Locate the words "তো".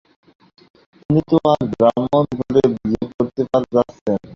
1.29-1.35